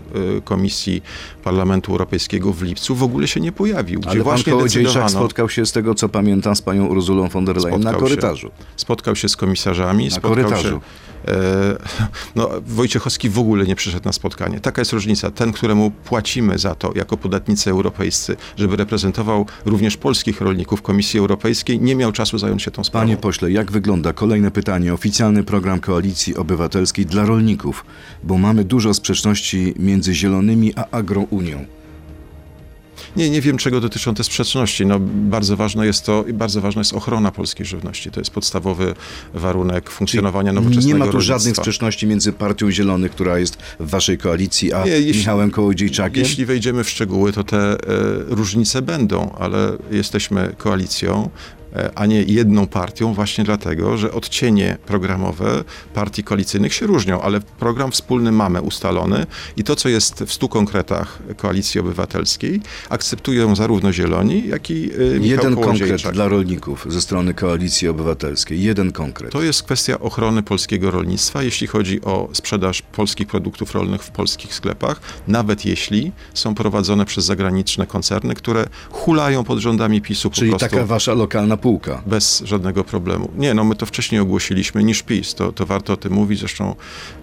[0.45, 1.03] Komisji
[1.45, 4.01] Parlamentu Europejskiego w lipcu w ogóle się nie pojawił.
[4.01, 7.46] Gdzie Ale pan właśnie decydowano, spotkał się z tego, co pamiętam, z panią Urzulą von
[7.47, 8.15] der Leyen na Spotkał się.
[8.17, 8.51] korytarzu.
[8.77, 10.69] spotkał się z komisarzami, Na spotkał korytarzu.
[10.69, 10.81] się.
[11.29, 11.77] E,
[12.37, 14.61] no, Wojciechowski w ogóle nie przyszedł na spotkanie.
[14.61, 15.31] Taka jest różnica.
[15.31, 21.81] Ten, któremu płacimy za to jako podatnicy europejscy, żeby reprezentował również polskich rolników Komisji Europejskiej,
[21.81, 23.07] nie miał czasu zająć się tą sprawą.
[23.07, 27.85] Panie pośle, jak wygląda kolejne pytanie, oficjalny program Koalicji Obywatelskiej dla rolników?
[28.25, 31.65] Bo mamy dużo sprzeczności między Zielonymi a Agrounią.
[33.17, 34.87] Nie, nie wiem, czego dotyczą te sprzeczności.
[34.87, 38.11] No, bardzo ważne jest to i bardzo ważna jest ochrona polskiej żywności.
[38.11, 38.95] To jest podstawowy
[39.35, 41.35] warunek funkcjonowania nowoczesnego Nie ma tu rolnictwa.
[41.39, 46.23] żadnych sprzeczności między Partią Zielonych, która jest w waszej koalicji, a Nie, jeśli- Michałem Kołodziejczakiem?
[46.23, 47.77] Jeśli wejdziemy w szczegóły, to te e,
[48.27, 51.31] różnice będą, ale jesteśmy koalicją,
[51.95, 57.93] a nie jedną partią, właśnie dlatego, że odcienie programowe partii koalicyjnych się różnią, ale program
[57.93, 59.27] wspólny mamy ustalony
[59.57, 65.21] i to, co jest w stu konkretach Koalicji Obywatelskiej, akceptują zarówno Zieloni, jak i e,
[65.21, 68.63] Michał Jeden konkret dla rolników ze strony Koalicji Obywatelskiej.
[68.63, 69.33] Jeden konkret.
[69.33, 74.55] To jest kwestia ochrony polskiego rolnictwa, jeśli chodzi o sprzedaż polskich produktów rolnych w polskich
[74.55, 80.51] sklepach, nawet jeśli są prowadzone przez zagraniczne koncerny, które hulają pod rządami PiSu po Czyli
[80.51, 82.03] prostu taka wasza lokalna półka.
[82.07, 83.31] bez żadnego problemu.
[83.37, 86.75] Nie, no my to wcześniej ogłosiliśmy niż PiS, to, to warto o tym mówić, zresztą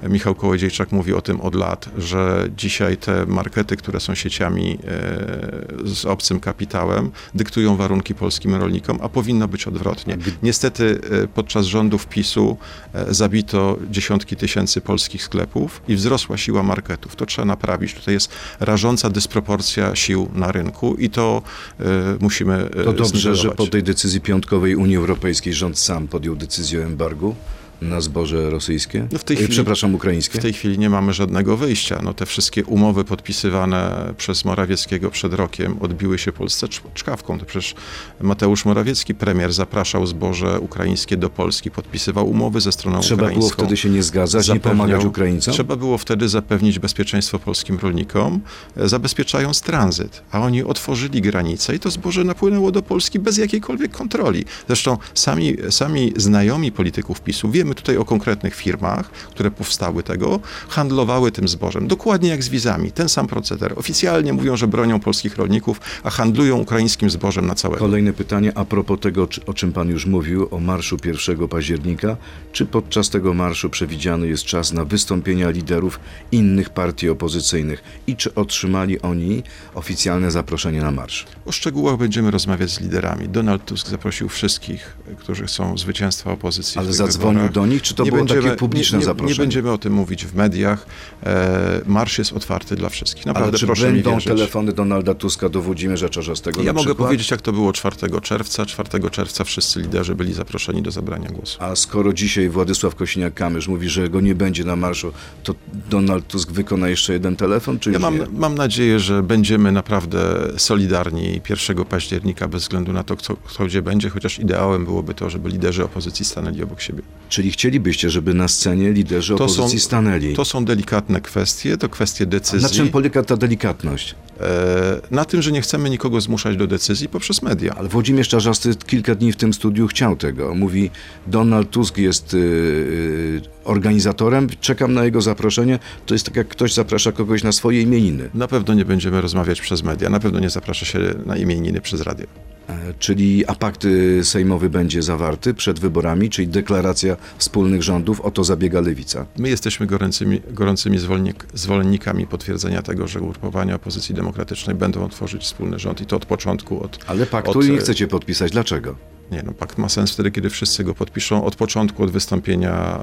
[0.10, 5.88] Michał Kołodziejczak mówi o tym od lat, że dzisiaj te markety, które są sieciami e,
[5.88, 10.18] z obcym kapitałem, dyktują warunki polskim rolnikom, a powinno być odwrotnie.
[10.44, 12.58] Niestety e, podczas rządów PiSu
[12.94, 17.16] e, zabito dziesiątki tysięcy polskich sklepów i wzrosła siła marketów.
[17.16, 17.94] To trzeba naprawić.
[17.94, 21.42] Tutaj jest rażąca dysproporcja sił na rynku i to
[21.80, 21.84] e,
[22.20, 23.58] musimy e, To dobrze, że zniwelować.
[23.58, 27.36] po tej decyzji piątkowej Unii Europejskiej rząd sam podjął decyzję o embargu
[27.82, 29.08] na zboże rosyjskie.
[29.12, 30.40] No w tej E, chwili- Przepraszam, ukraińskie.
[30.40, 32.00] W tej chwili nie mamy żadnego wyjścia.
[32.04, 37.40] No te wszystkie umowy podpisywane przez Morawieckiego przed rokiem odbiły się Polsce cz- czkawką.
[37.40, 37.76] To przecież
[38.22, 43.64] Mateusz Morawiecki, premier, zapraszał zboże ukraińskie do Polski, podpisywał umowy ze stroną Trzeba było ukraińską.
[43.64, 45.54] wtedy się nie zgadzać, nie Zapewniał- pomagać Ukraińcom?
[45.54, 48.42] Trzeba było wtedy zapewnić bezpieczeństwo polskim rolnikom,
[48.78, 50.22] e, zabezpieczając tranzyt.
[50.32, 54.46] A oni otworzyli granice i to zboże napłynęło do Polski bez jakiejkolwiek kontroli.
[54.68, 60.40] Zresztą sami, sami znajomi polityków PiSu wiedzą, Mówimy tutaj o konkretnych firmach, które powstały tego,
[60.70, 61.88] handlowały tym zbożem.
[61.88, 62.92] Dokładnie jak z wizami.
[62.92, 63.74] Ten sam proceder.
[63.76, 67.80] Oficjalnie mówią, że bronią polskich rolników, a handlują ukraińskim zbożem na całego.
[67.80, 72.18] Kolejne pytanie a propos tego, o czym pan już mówił, o marszu 1 października.
[72.52, 76.00] Czy podczas tego marszu przewidziany jest czas na wystąpienia liderów
[76.32, 81.26] innych partii opozycyjnych i czy otrzymali oni oficjalne zaproszenie na marsz?
[81.46, 83.30] O szczegółach będziemy rozmawiać z liderami.
[83.30, 86.80] Donald Tusk zaprosił wszystkich, którzy chcą zwycięstwa opozycji.
[86.80, 87.50] Ale zadzwonił.
[87.54, 89.34] Do nich, czy to było takie publiczne nie, nie, zaproszenie?
[89.34, 90.86] Nie będziemy o tym mówić w mediach.
[91.26, 93.26] E, marsz jest otwarty dla wszystkich.
[93.26, 97.08] Naprawdę Ale czy proszę będą telefony Donalda Tuska do Włodzimierza Czarzastego Ja mogę przykład?
[97.08, 98.66] powiedzieć, jak to było 4 czerwca.
[98.66, 101.58] 4 czerwca wszyscy liderzy byli zaproszeni do zabrania głosu.
[101.62, 105.12] A skoro dzisiaj Władysław Kosiniak-Kamysz mówi, że go nie będzie na marszu,
[105.44, 105.56] to
[105.90, 108.26] Donald Tusk wykona jeszcze jeden telefon, czy Ja mam, nie?
[108.34, 110.20] mam nadzieję, że będziemy naprawdę
[110.58, 115.30] solidarni 1 października bez względu na to, kto, kto gdzie będzie, chociaż ideałem byłoby to,
[115.30, 117.02] żeby liderzy opozycji stanęli obok siebie.
[117.44, 120.34] Czyli chcielibyście, żeby na scenie liderzy To są- opozycji stanęli.
[120.36, 122.64] To są delikatne kwestie, to kwestie decyzji.
[122.64, 124.16] Na czym polega ta delikatność?
[124.42, 127.76] E, na tym, że nie chcemy nikogo zmuszać do decyzji poprzez media.
[127.78, 130.56] Ale Włodzimierz Czarzasty kilka dni w tym studiu chciał tego.
[130.56, 130.90] Mówi,
[131.28, 135.80] Donald Tusk jest y, y, organizatorem, czekam na jego zaproszenie.
[136.06, 138.30] To jest tak, jak ktoś zaprasza kogoś na swoje imieniny.
[138.34, 142.02] Na pewno nie będziemy rozmawiać przez media, na pewno nie zaprasza się na imieniny przez
[142.02, 142.28] radio.
[142.70, 148.32] E, Czyli a pakt y, sejmowy będzie zawarty przed wyborami, czyli deklaracja wspólnych rządów, o
[148.32, 149.26] to zabiega Lewica.
[149.38, 155.80] My jesteśmy gorącymi, gorącymi zwolennik, zwolennikami potwierdzenia tego, że ugrupowania opozycji demokratycznej będą tworzyć wspólny
[155.80, 156.84] rząd i to od początku.
[156.84, 158.52] Od, Ale paktu od, nie e, chcecie podpisać.
[158.52, 158.96] Dlaczego?
[159.34, 161.46] Nie, no pakt ma sens wtedy, kiedy wszyscy go podpiszą.
[161.46, 163.00] Od początku, od wystąpienia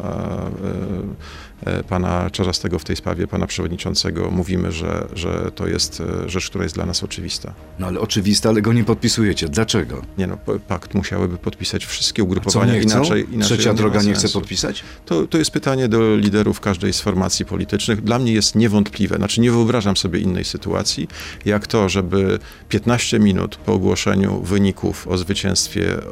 [1.64, 6.29] e, e, pana Czarzastego w tej sprawie, pana przewodniczącego, mówimy, że, że to jest e,
[6.29, 7.55] rzecz, która jest dla nas oczywista.
[7.79, 9.49] No ale oczywiste, ale go nie podpisujecie.
[9.49, 10.03] Dlaczego?
[10.19, 10.38] Nie no,
[10.69, 12.73] pakt musiałyby podpisać wszystkie Co ugrupowania.
[12.73, 12.99] nie chcą?
[12.99, 14.85] inaczej, inaczej Trzecia droga nie chce podpisać?
[15.07, 18.03] To, to jest pytanie do liderów każdej z formacji politycznych.
[18.03, 21.09] Dla mnie jest niewątpliwe, znaczy nie wyobrażam sobie innej sytuacji,
[21.45, 22.38] jak to, żeby
[22.69, 26.03] 15 minut po ogłoszeniu wyników o zwycięstwie e,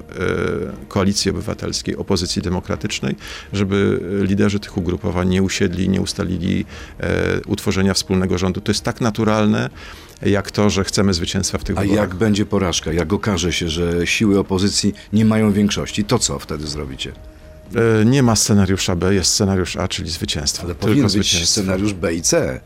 [0.89, 3.17] Koalicji Obywatelskiej, opozycji demokratycznej,
[3.53, 6.65] żeby liderzy tych ugrupowań nie usiedli, nie ustalili
[7.01, 8.61] e, utworzenia wspólnego rządu.
[8.61, 9.71] To jest tak naturalne,
[10.23, 12.03] jak to, że chcemy zwycięstwa w tych A wyborach.
[12.09, 12.93] jak będzie porażka?
[12.93, 17.13] Jak okaże się, że siły opozycji nie mają większości, to co wtedy zrobicie?
[18.01, 20.65] E, Nie ma scenariusza B, jest scenariusz A, czyli zwycięstwo.
[20.65, 21.47] Ale Tylko powinien być zwycięstwo.
[21.61, 22.61] scenariusz B i C.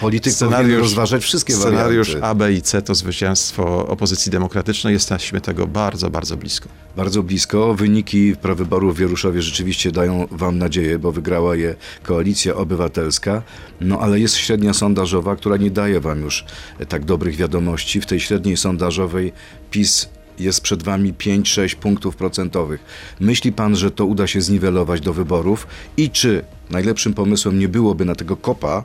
[0.00, 2.26] Polityk powinien rozważać wszystkie Scenariusz warianty.
[2.26, 4.94] A, B i C to zwycięstwo opozycji demokratycznej.
[4.94, 6.68] Jesteśmy tego bardzo, bardzo blisko.
[6.96, 7.74] Bardzo blisko.
[7.74, 13.42] Wyniki prawyborów w Wieruszowie rzeczywiście dają wam nadzieję, bo wygrała je Koalicja Obywatelska.
[13.80, 16.44] No ale jest średnia sondażowa, która nie daje wam już
[16.78, 18.00] e, tak dobrych wiadomości.
[18.00, 19.32] W tej średniej sondażowej
[19.70, 22.84] PiS jest przed wami 5-6 punktów procentowych.
[23.20, 25.66] Myśli pan, że to uda się zniwelować do wyborów?
[25.96, 28.84] I czy najlepszym pomysłem nie byłoby na tego kopa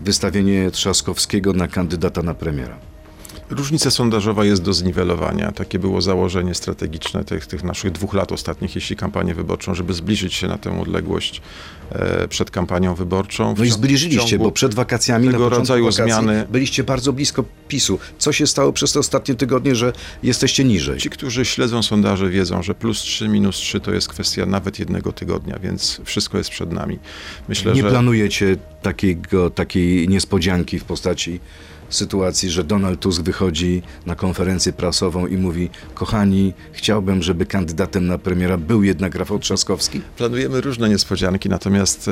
[0.00, 2.93] wystawienie Trzaskowskiego na kandydata na premiera?
[3.50, 5.52] Różnica sondażowa jest do zniwelowania.
[5.52, 10.34] Takie było założenie strategiczne tych, tych naszych dwóch lat ostatnich, jeśli kampanię wyborczą, żeby zbliżyć
[10.34, 11.42] się na tę odległość
[11.92, 13.54] e, przed kampanią wyborczą.
[13.58, 17.44] No i zbliżyliście, bo przed wakacjami, na tego początku rodzaju wakacji, zmiany- byliście bardzo blisko
[17.68, 17.98] PiSu.
[18.18, 20.98] Co się stało przez te ostatnie tygodnie, że jesteście niżej?
[20.98, 25.12] Ci, którzy śledzą sondaże, wiedzą, że plus 3, minus 3 to jest kwestia nawet jednego
[25.12, 26.98] tygodnia, więc wszystko jest przed nami.
[27.48, 31.40] Myślę, Nie że planujecie takiego, takiej niespodzianki w postaci
[31.94, 38.18] sytuacji, że Donald Tusk wychodzi na konferencję prasową i mówi kochani, chciałbym, żeby kandydatem na
[38.18, 40.00] premiera był jednak Rafał Trzaskowski?
[40.16, 42.08] Planujemy różne niespodzianki, natomiast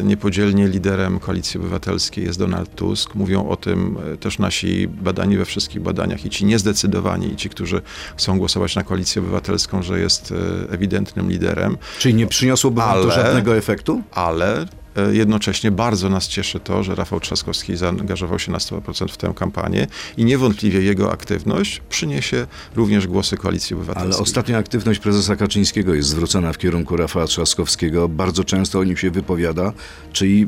[0.00, 3.14] e, niepodzielnie liderem Koalicji Obywatelskiej jest Donald Tusk.
[3.14, 7.48] Mówią o tym e, też nasi badani we wszystkich badaniach i ci niezdecydowani, i ci,
[7.50, 7.82] którzy
[8.16, 10.32] chcą głosować na Koalicję Obywatelską, że jest
[10.68, 14.02] e, ewidentnym liderem, Czyli nie przyniosłoby wam to Ale- żadnego efektu?
[14.12, 14.66] ale
[15.12, 19.86] jednocześnie bardzo nas cieszy to, że Rafał Trzaskowski zaangażował się na 100% w tę kampanię
[20.16, 24.12] i niewątpliwie jego aktywność przyniesie również głosy Koalicji Obywatelskiej.
[24.12, 28.08] Ale ostatnia aktywność prezesa Kaczyńskiego jest zwrócona w kierunku Rafała Trzaskowskiego.
[28.08, 29.72] Bardzo często o nim się wypowiada.
[30.12, 30.46] Czyli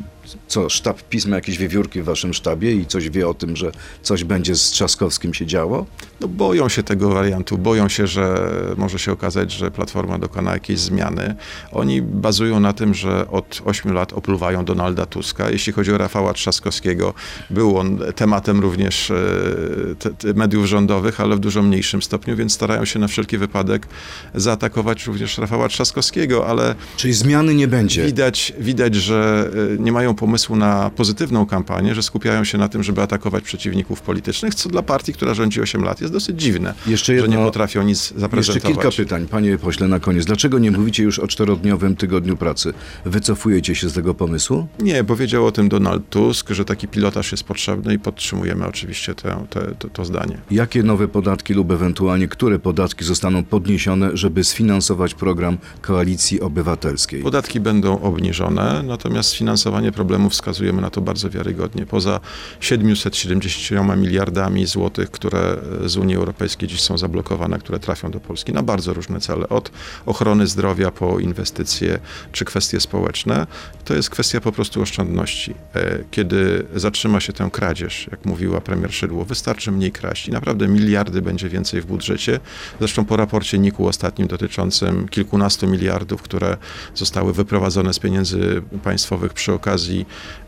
[0.49, 4.25] co, sztab pisma jakieś wiewiórki w waszym sztabie i coś wie o tym, że coś
[4.25, 5.87] będzie z Trzaskowskim się działo?
[6.21, 10.79] No boją się tego wariantu, boją się, że może się okazać, że Platforma dokona jakiejś
[10.79, 11.35] zmiany.
[11.73, 15.51] Oni bazują na tym, że od 8 lat opluwają Donalda Tuska.
[15.51, 17.15] Jeśli chodzi o Rafała Trzaskowskiego,
[17.51, 22.99] był on tematem również e, mediów rządowych, ale w dużo mniejszym stopniu, więc starają się
[22.99, 23.87] na wszelki wypadek
[24.35, 28.07] zaatakować również Rafała Trzaskowskiego, ale Czyli zmiany nie będzie.
[28.07, 32.83] widać, widać że e, nie mają pomysłu na pozytywną kampanię, że skupiają się na tym,
[32.83, 37.07] żeby atakować przeciwników politycznych, co dla partii, która rządzi 8 lat jest dosyć dziwne, Jeszcze
[37.07, 38.73] że jedno- nie potrafią nic Jeszcze zaprezentować.
[38.77, 40.25] kilka pytań, panie pośle, na koniec.
[40.25, 42.73] Dlaczego nie mówicie już o czterodniowym tygodniu pracy?
[43.05, 44.67] Wycofujecie się z tego pomysłu?
[44.81, 49.47] Nie, powiedział o tym Donald Tusk, że taki pilotaż jest potrzebny i podtrzymujemy oczywiście te,
[49.51, 50.39] te, to, to zdanie.
[50.51, 57.23] Jakie nowe podatki lub ewentualnie które podatki zostaną podniesione, żeby sfinansować program Koalicji Obywatelskiej?
[57.23, 61.87] Podatki będą obniżone, natomiast finansowanie problemu wskazujemy na to bardzo wiarygodnie.
[61.87, 62.21] Poza
[62.61, 68.63] 770 miliardami złotych, które z Unii Europejskiej dziś są zablokowane, które trafią do Polski na
[68.63, 69.71] bardzo różne cele, od
[70.07, 71.99] ochrony zdrowia po inwestycje
[72.33, 73.47] czy kwestie społeczne,
[73.85, 75.55] to jest kwestia po prostu oszczędności.
[75.75, 80.69] E, Kiedy zatrzyma się tę kradzież, jak mówiła premier Szydło, wystarczy mniej kraść i naprawdę
[80.69, 82.41] miliardy będzie więcej w budżecie.
[82.79, 86.57] Zresztą po raporcie NIK-u ostatnim dotyczącym kilkunastu miliardów, które
[86.95, 89.96] zostały wyprowadzone z pieniędzy państwowych przy okazji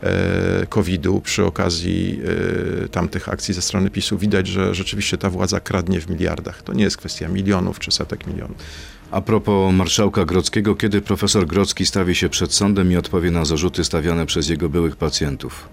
[0.03, 2.19] e, COVID-u, przy okazji
[2.83, 6.61] e, tamtych akcji ze strony PiSu, widać, że rzeczywiście ta władza kradnie w miliardach.
[6.61, 8.57] To nie jest kwestia milionów czy setek milionów.
[9.11, 13.83] A propos marszałka Grodzkiego, kiedy profesor Grodzki stawi się przed sądem i odpowie na zarzuty
[13.83, 15.69] stawiane przez jego byłych pacjentów?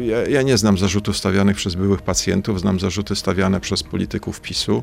[0.00, 4.82] Ja, ja nie znam zarzutów stawianych przez byłych pacjentów, znam zarzuty stawiane przez polityków PiSu.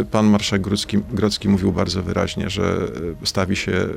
[0.00, 2.88] E, Pan marszałek Grodzki, Grodzki mówił bardzo wyraźnie, że
[3.22, 3.88] e, stawi się e,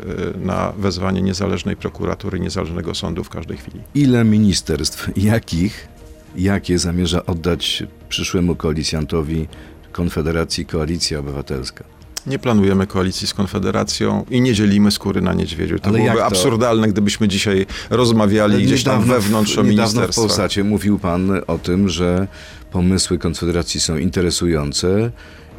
[0.45, 3.79] na wezwanie niezależnej prokuratury, niezależnego sądu w każdej chwili.
[3.95, 5.87] Ile ministerstw, jakich,
[6.35, 9.47] jakie zamierza oddać przyszłemu koalicjantowi
[9.91, 11.83] Konfederacji Koalicja Obywatelska?
[12.27, 15.79] Nie planujemy koalicji z Konfederacją i nie dzielimy skóry na niedźwiedziu.
[15.79, 16.25] To Ale byłoby to?
[16.25, 20.15] absurdalne, gdybyśmy dzisiaj rozmawiali gdzieś tam w- wewnątrz o Niedawno w.
[20.15, 22.27] Polsacie mówił pan o tym, że
[22.71, 25.11] pomysły Konfederacji są interesujące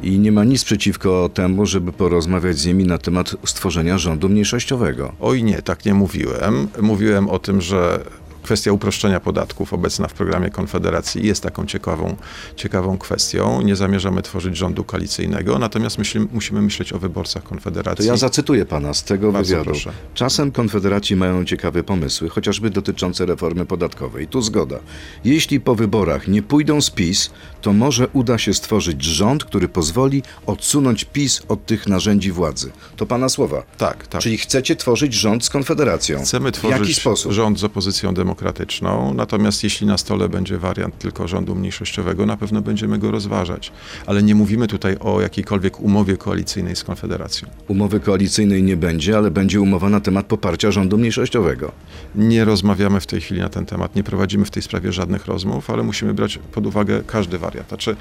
[0.03, 5.13] i nie ma nic przeciwko temu, żeby porozmawiać z nimi na temat stworzenia rządu mniejszościowego.
[5.19, 6.67] Oj nie, tak nie mówiłem.
[6.81, 7.99] Mówiłem o tym, że
[8.45, 12.15] kwestia uproszczenia podatków obecna w programie Konfederacji jest taką ciekawą,
[12.55, 13.61] ciekawą kwestią.
[13.61, 18.07] Nie zamierzamy tworzyć rządu koalicyjnego, natomiast myśli, musimy myśleć o wyborcach To Konfederacji.
[18.07, 19.65] ja zacytuję pana z tego Bardzo wywiadu.
[19.71, 19.91] proszę.
[20.13, 24.27] Czasem konfederaci mają ciekawe pomysły, chociażby dotyczące reformy podatkowej.
[24.27, 24.79] Tu zgoda.
[25.23, 27.29] Jeśli po wyborach nie pójdą z PiS,
[27.61, 32.71] to może uda się stworzyć rząd, który pozwoli odsunąć PiS od tych narzędzi władzy.
[32.95, 33.63] To pana słowa.
[33.77, 34.21] Tak, tak.
[34.21, 36.19] Czyli chcecie tworzyć rząd z Konfederacją.
[36.23, 37.31] Chcemy W jaki tworzyć sposób?
[37.31, 38.34] rząd z opozycją demokratyczną,
[39.15, 43.71] natomiast jeśli na stole będzie wariant tylko rządu mniejszościowego, na pewno będziemy go rozważać.
[44.05, 47.47] Ale nie mówimy tutaj o jakiejkolwiek umowie koalicyjnej z Konfederacją.
[47.67, 51.71] Umowy koalicyjnej nie będzie, ale będzie umowa na temat poparcia rządu mniejszościowego.
[52.15, 55.69] Nie rozmawiamy w tej chwili na ten temat, nie prowadzimy w tej sprawie żadnych rozmów,
[55.69, 57.67] ale musimy brać pod uwagę każdy wariant.
[57.67, 57.95] Znaczy,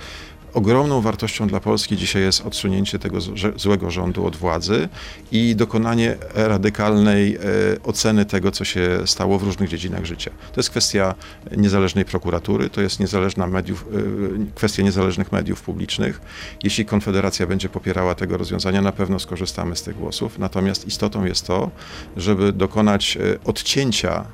[0.54, 4.88] ogromną wartością dla Polski dzisiaj jest odsunięcie tego złe- złego rządu od władzy
[5.32, 7.38] i dokonanie radykalnej e,
[7.82, 10.30] oceny tego, co się stało w różnych dziedzinach życia.
[10.52, 11.14] To jest kwestia
[11.56, 16.20] niezależnej prokuratury, to jest niezależna mediów, e, kwestia niezależnych mediów publicznych.
[16.62, 20.38] Jeśli Konfederacja będzie popierała tego rozwiązania, na pewno skorzystamy z tych głosów.
[20.38, 21.70] Natomiast istotą jest to,
[22.16, 24.24] żeby dokonać e, odcięcia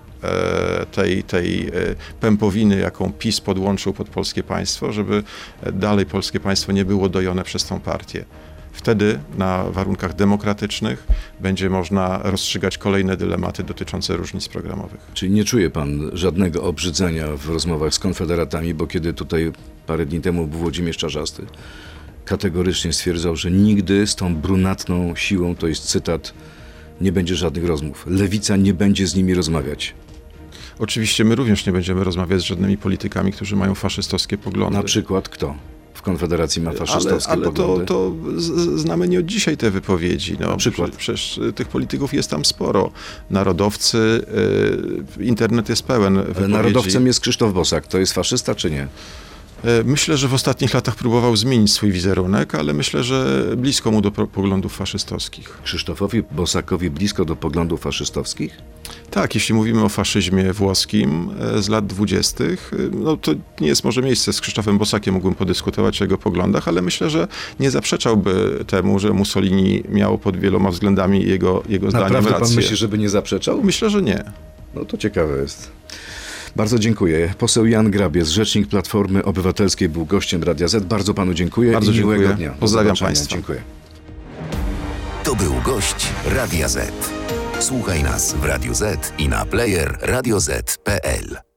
[0.92, 1.70] tej, tej e,
[2.20, 5.22] pępowiny, jaką PiS podłączył pod polskie państwo, żeby
[5.62, 8.24] e, dalej polskie państwo nie było dojone przez tą partię.
[8.72, 11.06] Wtedy na warunkach demokratycznych
[11.40, 15.00] będzie można rozstrzygać kolejne dylematy dotyczące różnic programowych.
[15.14, 19.52] Czyli nie czuje pan żadnego obrzydzenia w rozmowach z konfederatami, bo kiedy tutaj
[19.86, 21.46] parę dni temu był Włodzimierz Czarzasty,
[22.24, 26.34] kategorycznie stwierdzał, że nigdy z tą brunatną siłą, to jest cytat,
[27.00, 28.04] nie będzie żadnych rozmów.
[28.06, 29.94] Lewica nie będzie z nimi rozmawiać.
[30.80, 34.76] Oczywiście my również nie będziemy rozmawiać z żadnymi politykami, którzy mają faszystowskie poglądy.
[34.76, 35.54] Na przykład kto
[35.94, 37.86] w Konfederacji ma ale faszystowskie ale to, poglądy?
[37.86, 40.36] to z- znamy nie od dzisiaj te wypowiedzi.
[40.40, 40.90] No, Na przykład?
[40.90, 42.90] Prze- Przecież tych polityków jest tam sporo.
[43.30, 43.98] Narodowcy,
[45.18, 46.52] y, internet jest pełen Ale wypowiedzi.
[46.52, 47.86] narodowcem jest Krzysztof Bosak.
[47.86, 48.86] To jest faszysta czy nie?
[49.64, 54.00] E, Myślę, że w ostatnich latach próbował zmienić swój wizerunek, ale myślę, że blisko mu
[54.00, 55.58] do poglądów faszystowskich.
[55.64, 58.56] Krzysztofowi Bosakowi blisko do poglądów faszystowskich?
[59.10, 63.84] Tak, jeśli mówimy o faszyzmie włoskim e, z lat dwudziestych, e, no to nie jest
[63.84, 67.28] może miejsce z Krzysztofem Bosakiem, mógłbym podyskutować o jego poglądach, ale myślę, że
[67.60, 72.46] nie zaprzeczałby temu, że Mussolini miał pod wieloma względami jego, jego zdaniem Naprawdę rację.
[72.46, 73.62] pan myśli, żeby nie zaprzeczał?
[73.62, 74.24] Myślę, że nie.
[74.74, 75.70] No to ciekawe jest.
[76.56, 77.34] Bardzo dziękuję.
[77.38, 80.84] Poseł Jan Grabiec, rzecznik Platformy Obywatelskiej, był gościem Radia Z.
[80.84, 82.36] Bardzo panu dziękuję Bardzo i miłego dziękuję.
[82.36, 82.50] dnia.
[82.50, 83.34] Do Pozdrawiam państwa.
[83.36, 83.60] Dziękuję.
[85.24, 86.92] To był gość Radia Z.
[87.60, 91.49] Słuchaj nas w Radio Z i na player radioz.pl.